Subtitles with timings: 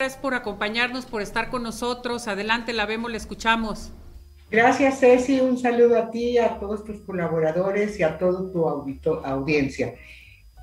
[0.00, 2.28] Gracias por acompañarnos, por estar con nosotros.
[2.28, 3.90] Adelante, la vemos, la escuchamos.
[4.48, 5.40] Gracias, Ceci.
[5.40, 8.64] Un saludo a ti, a todos tus colaboradores y a toda tu
[9.24, 9.96] audiencia.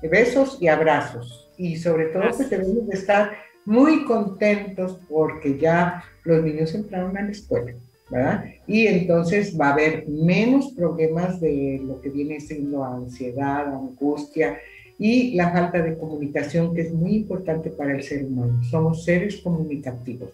[0.00, 1.50] Besos y abrazos.
[1.58, 3.36] Y sobre todo que debemos de estar
[3.66, 7.74] muy contentos porque ya los niños entraron a la escuela,
[8.08, 8.42] ¿verdad?
[8.66, 14.58] Y entonces va a haber menos problemas de lo que viene siendo ansiedad, angustia
[14.98, 18.62] y la falta de comunicación, que es muy importante para el ser humano.
[18.64, 20.30] Somos seres comunicativos.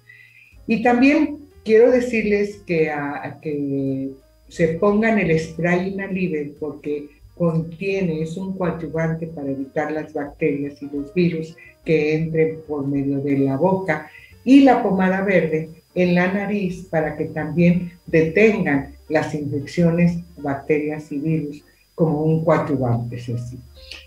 [0.66, 2.92] Y también quiero decirles que,
[3.40, 4.10] que
[4.48, 10.88] se pongan el spray inalible porque contiene, es un coadyuvante para evitar las bacterias y
[10.94, 14.10] los virus que entren por medio de la boca
[14.44, 21.18] y la pomada verde en la nariz para que también detengan las infecciones, bacterias y
[21.18, 23.30] virus como un coadyuvante, es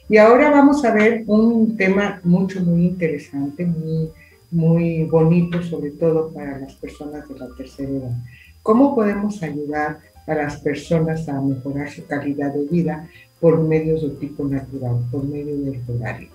[0.09, 4.11] Y ahora vamos a ver un tema mucho, muy interesante, muy,
[4.51, 8.17] muy bonito, sobre todo para las personas de la tercera edad.
[8.63, 13.07] ¿Cómo podemos ayudar a las personas a mejorar su calidad de vida
[13.39, 16.29] por medios de tipo natural, por medio del horario?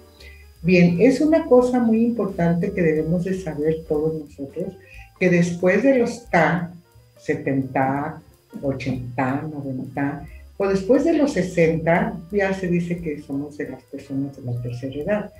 [0.62, 4.76] Bien, es una cosa muy importante que debemos de saber todos nosotros,
[5.18, 6.74] que después de los TAN,
[7.18, 8.20] 70,
[8.62, 10.28] 80, 90,
[10.62, 14.60] o después de los 60, ya se dice que somos de las personas de la
[14.60, 15.32] tercera edad.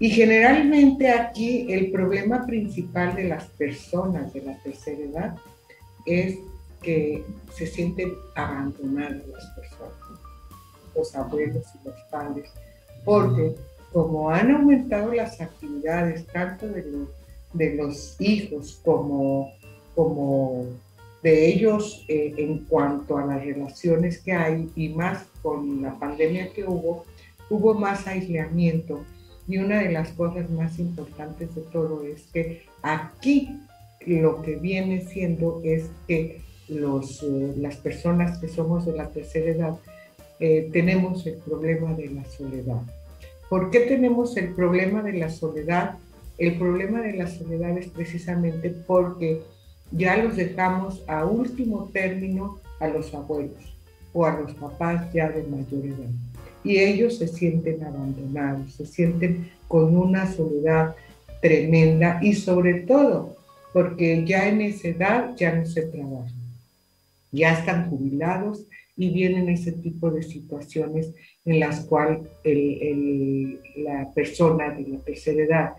[0.00, 5.36] Y generalmente aquí el problema principal de las personas de la tercera edad
[6.04, 6.38] es
[6.82, 7.22] que
[7.54, 9.94] se sienten abandonadas las personas,
[10.96, 12.50] los abuelos y los padres,
[13.04, 13.54] porque
[13.92, 17.08] como han aumentado las actividades tanto de los,
[17.52, 19.52] de los hijos como,
[19.94, 20.66] como
[21.22, 26.52] de ellos eh, en cuanto a las relaciones que hay y más con la pandemia
[26.52, 27.04] que hubo,
[27.50, 29.04] hubo más aislamiento.
[29.48, 33.60] Y una de las cosas más importantes de todo es que aquí
[34.06, 39.50] lo que viene siendo es que los, eh, las personas que somos de la tercera
[39.50, 39.78] edad
[40.38, 42.82] eh, tenemos el problema de la soledad.
[43.48, 45.98] ¿Por qué tenemos el problema de la soledad?
[46.36, 49.40] El problema de la soledad es precisamente porque
[49.90, 53.76] ya los dejamos a último término a los abuelos
[54.12, 56.10] o a los papás ya de mayor edad.
[56.64, 60.94] Y ellos se sienten abandonados, se sienten con una soledad
[61.40, 63.36] tremenda y sobre todo
[63.72, 66.32] porque ya en esa edad ya no se trabaja,
[67.30, 68.64] ya están jubilados
[68.96, 71.12] y vienen ese tipo de situaciones
[71.44, 72.26] en las cuales
[73.76, 75.72] la persona de la tercera edad,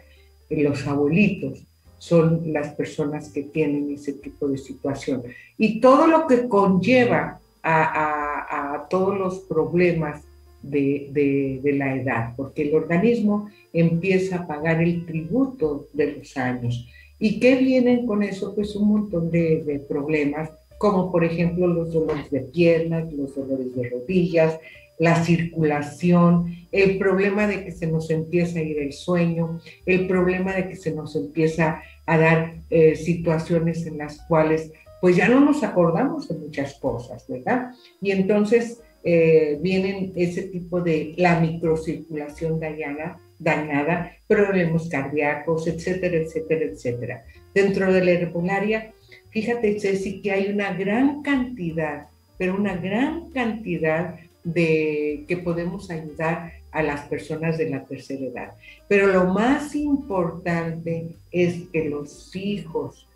[0.49, 1.63] los abuelitos,
[1.97, 5.23] son las personas que tienen ese tipo de situación.
[5.57, 10.23] Y todo lo que conlleva a, todos los problemas
[10.61, 16.87] de, la edad, porque el organismo empieza a pagar el tributo de los años.
[17.19, 18.55] ¿Y qué vienen con eso?
[18.55, 23.89] Pues un montón de problemas como por ejemplo los dolores de piernas, los dolores de
[23.89, 24.59] rodillas,
[24.99, 30.53] la circulación, el problema de que se nos empieza a ir el sueño, el problema
[30.53, 35.39] de que se nos empieza a dar eh, situaciones en las cuales pues ya no
[35.39, 37.71] nos acordamos de muchas cosas, ¿verdad?
[38.01, 46.65] Y entonces eh, vienen ese tipo de la microcirculación dañada, dañada, problemas cardíacos, etcétera, etcétera,
[46.65, 47.23] etcétera.
[47.53, 48.93] Dentro de la herbolaria
[49.29, 52.07] Fíjate, Ceci, que hay una gran cantidad,
[52.37, 54.15] pero una gran cantidad
[54.53, 58.51] de que podemos ayudar a las personas de la tercera edad.
[58.87, 63.07] Pero lo más importante es que los hijos,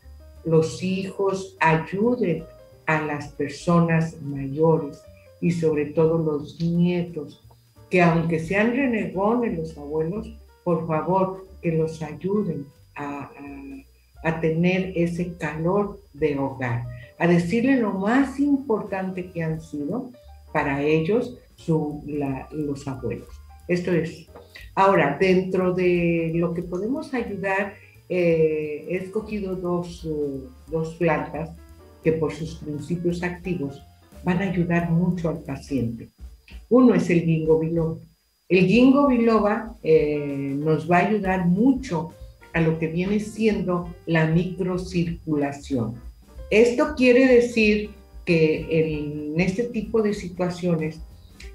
[0.44, 2.44] los hijos ayuden
[2.86, 5.02] a las personas mayores
[5.40, 7.42] y sobre todo los nietos,
[7.90, 10.34] que aunque sean renegones los abuelos,
[10.64, 12.66] por favor, que los ayuden
[12.96, 13.32] a
[14.24, 16.84] a tener ese calor de hogar,
[17.18, 20.12] a decirle lo más importante que han sido
[20.52, 23.30] para ellos los abuelos.
[23.68, 24.28] Esto es.
[24.76, 27.74] Ahora, dentro de lo que podemos ayudar,
[28.10, 30.08] eh, he escogido dos,
[30.68, 31.52] dos plantas
[32.04, 33.82] que por sus principios activos
[34.24, 36.10] van a ayudar mucho al paciente.
[36.70, 37.98] Uno es el ginkgo biloba.
[38.50, 42.14] El ginkgo biloba eh, nos va a ayudar mucho
[42.54, 45.96] a lo que viene siendo la microcirculación.
[46.50, 47.92] Esto quiere decir
[48.26, 51.02] que en este tipo de situaciones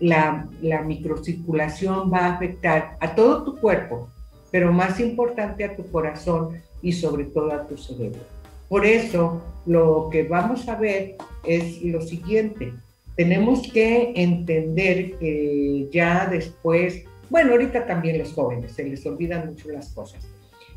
[0.00, 4.08] la, la microcirculación va a afectar a todo tu cuerpo,
[4.50, 8.20] pero más importante a tu corazón y sobre todo a tu cerebro.
[8.68, 12.72] Por eso lo que vamos a ver es lo siguiente.
[13.16, 19.70] Tenemos que entender que ya después, bueno, ahorita también los jóvenes se les olvidan mucho
[19.70, 20.26] las cosas,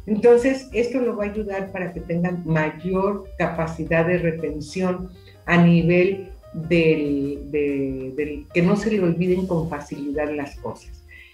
[0.06, 5.10] Entonces, esto lo va a ayudar para que tengan mayor capacidad de retención
[5.50, 10.92] a nivel del, del, que no se le olviden con facilidad las cosas.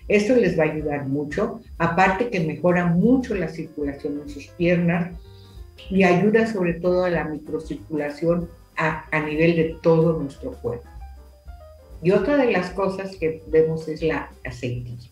[0.07, 5.11] Esto les va a ayudar mucho, aparte que mejora mucho la circulación en sus piernas
[5.89, 8.47] y ayuda sobre todo a la microcirculación
[8.77, 10.87] a, a nivel de todo nuestro cuerpo.
[12.01, 15.09] Y otra de las cosas que vemos es la aceitilla.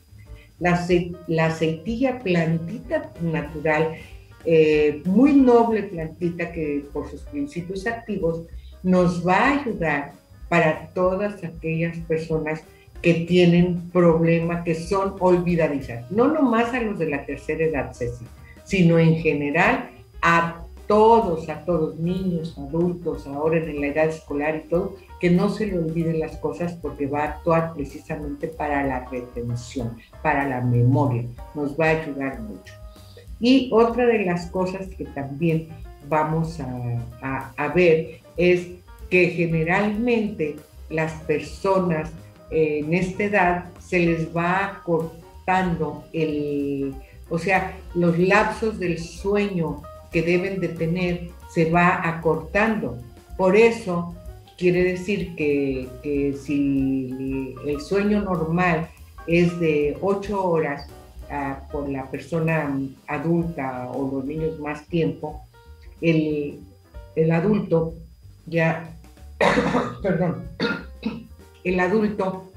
[0.59, 0.87] La,
[1.27, 3.95] la aceitilla plantita natural,
[4.45, 8.43] eh, muy noble plantita que por sus principios activos
[8.83, 10.13] nos va a ayudar
[10.49, 12.63] para todas aquellas personas
[13.01, 16.09] que tienen problemas que son olvidadizas.
[16.11, 18.25] No nomás a los de la tercera edad, Ceci,
[18.63, 19.89] sino en general
[20.21, 25.49] a todos, a todos, niños, adultos, ahora en la edad escolar y todo, que no
[25.49, 30.61] se le olviden las cosas porque va a actuar precisamente para la retención, para la
[30.61, 31.25] memoria,
[31.55, 32.73] nos va a ayudar mucho.
[33.39, 35.69] Y otra de las cosas que también
[36.07, 38.67] vamos a, ver es
[39.09, 40.55] que generalmente
[40.89, 42.11] las personas
[42.51, 46.93] en esta edad se les va cortando el,
[47.29, 49.81] o sea, los lapsos del sueño
[50.11, 52.97] que deben de tener se va acortando.
[53.37, 54.15] Por eso
[54.57, 58.89] quiere decir que, si el sueño normal
[59.27, 60.87] es de 8 horas
[61.29, 65.41] ah, por la persona adulta o los niños más tiempo,
[66.01, 66.59] el,
[67.31, 67.93] adulto
[68.45, 68.95] ya,
[70.01, 70.43] perdón,
[71.63, 72.51] el adulto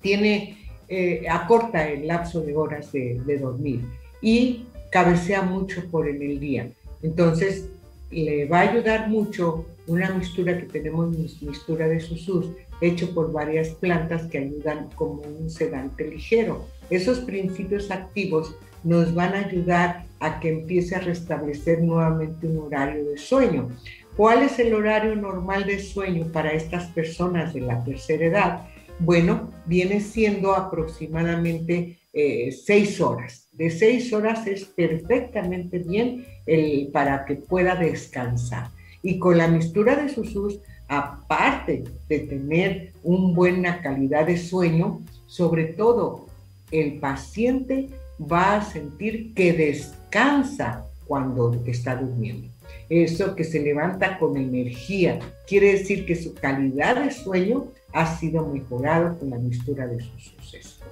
[0.00, 0.58] tiene,
[0.88, 3.80] eh, acorta el lapso de horas de, de dormir
[4.20, 6.68] y cabecea mucho por en el día.
[7.02, 7.68] Entonces,
[8.10, 12.46] le va a ayudar mucho una mistura que tenemos, mistura de susus,
[12.80, 16.66] hecho por varias plantas que ayudan como un sedante ligero.
[16.90, 23.04] Esos principios activos nos van a ayudar a que empiece a restablecer nuevamente un horario
[23.04, 23.70] de sueño.
[24.16, 28.66] ¿Cuál es el horario normal de sueño para estas personas de la tercera edad?
[29.00, 33.48] Bueno, viene siendo aproximadamente eh, seis horas.
[33.50, 38.70] De seis horas es perfectamente bien el, para que pueda descansar.
[39.02, 45.64] Y con la mistura de susus, aparte de tener una buena calidad de sueño, sobre
[45.64, 46.26] todo
[46.70, 47.88] el paciente
[48.20, 52.53] va a sentir que descansa cuando está durmiendo.
[52.88, 58.46] Eso que se levanta con energía, quiere decir que su calidad de sueño ha sido
[58.46, 60.84] mejorado con la mistura de sus sucesos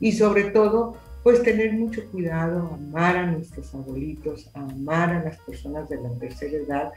[0.00, 5.88] y sobre todo, pues tener mucho cuidado, amar a nuestros abuelitos, amar a las personas
[5.90, 6.92] de la tercera edad,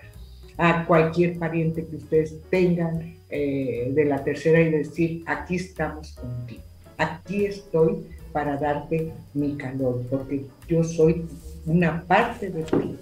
[0.58, 6.62] a cualquier pariente que ustedes tengan eh, de la tercera y decir, aquí estamos contigo,
[6.98, 11.26] aquí estoy para darte mi calor, porque yo soy
[11.66, 12.98] una parte de ti.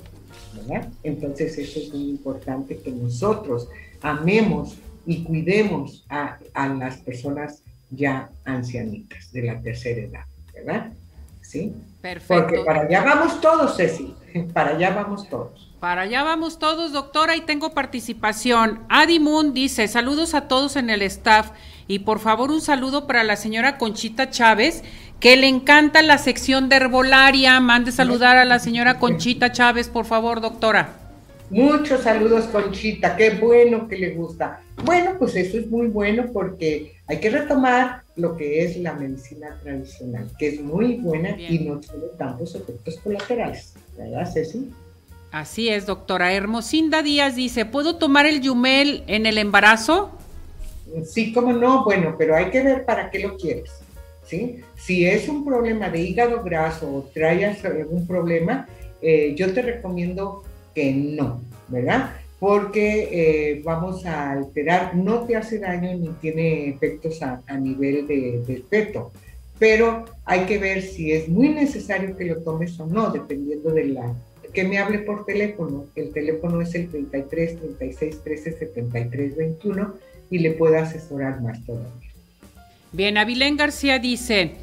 [0.56, 0.90] ¿Verdad?
[1.04, 3.70] Entonces eso es muy importante que nosotros
[4.02, 10.94] amemos y cuidemos a, a las personas ya ancianitas de la tercera edad, ¿verdad?
[11.42, 11.74] ¿Sí?
[12.02, 12.44] Perfecto.
[12.44, 14.16] Porque para allá vamos todos, Ceci,
[14.54, 15.72] para allá vamos todos.
[15.80, 18.86] Para allá vamos todos, doctora, y tengo participación.
[18.90, 21.52] Adi Moon dice, saludos a todos en el staff
[21.92, 24.82] y por favor un saludo para la señora Conchita Chávez,
[25.20, 27.60] que le encanta la sección de herbolaria.
[27.60, 30.94] Mande saludar a la señora Conchita Chávez, por favor, doctora.
[31.50, 34.62] Muchos saludos, Conchita, qué bueno que le gusta.
[34.86, 39.50] Bueno, pues eso es muy bueno porque hay que retomar lo que es la medicina
[39.62, 44.71] tradicional, que es muy buena y no tiene tantos efectos colaterales, ¿verdad, Ceci?
[45.33, 46.31] Así es, doctora.
[46.31, 50.18] Hermosinda Díaz dice, ¿puedo tomar el yumel en el embarazo?
[51.06, 53.71] Sí, cómo no, bueno, pero hay que ver para qué lo quieres,
[54.26, 54.57] ¿sí?
[54.76, 58.68] Si es un problema de hígado graso o traes algún problema,
[59.02, 60.44] eh, yo te recomiendo
[60.76, 62.14] que no, ¿verdad?
[62.40, 68.44] Porque eh, vamos a alterar, no te hace daño ni tiene efectos a, nivel de,
[68.45, 69.12] de feto,
[69.60, 73.86] pero hay que ver si es muy necesario que lo tomes o no, dependiendo de
[73.86, 74.16] la
[74.54, 75.86] que me hable por teléfono.
[75.95, 79.94] El teléfono es el 33 36 13 73 21
[80.31, 81.92] y le puedo asesorar más todavía.
[82.94, 84.56] Bien, Avilén García dice,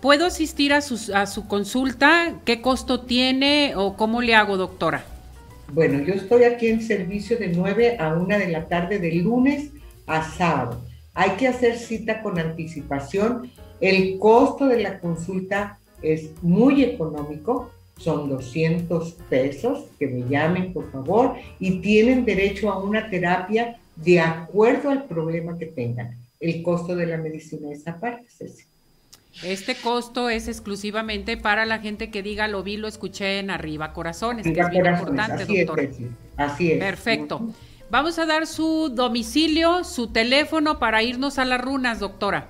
[0.00, 2.40] ¿puedo asistir a su, a su consulta?
[2.44, 5.04] ¿Qué costo tiene o cómo le hago, doctora?
[5.72, 9.70] Bueno, yo estoy aquí en servicio de 9 a 1 de la tarde de lunes
[10.06, 10.80] a sábado.
[11.14, 13.50] Hay que hacer cita con anticipación.
[13.80, 20.90] El costo de la consulta es muy económico, son 200 pesos, que me llamen por
[20.90, 26.16] favor, y tienen derecho a una terapia de acuerdo al problema que tengan.
[26.40, 28.64] El costo de la medicina es aparte, Ceci.
[29.44, 33.92] Este costo es exclusivamente para la gente que diga lo vi, lo escuché en Arriba
[33.92, 35.82] Corazones, que es bien importante, así doctora.
[35.82, 35.98] Es,
[36.36, 36.78] así es.
[36.78, 37.52] Perfecto.
[37.90, 42.48] Vamos a dar su domicilio, su teléfono para irnos a las runas, doctora.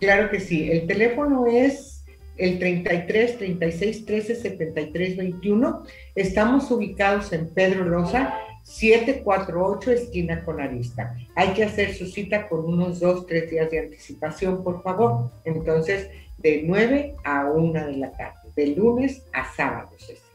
[0.00, 0.70] Claro que sí.
[0.70, 1.99] El teléfono es
[2.40, 5.82] el 33 36 13 73 21.
[6.14, 11.14] Estamos ubicados en Pedro Rosa, 748 esquina con Arista.
[11.36, 15.30] Hay que hacer su cita con unos dos, tres días de anticipación, por favor.
[15.44, 19.90] Entonces, de 9 a 1 de la tarde, de lunes a sábado.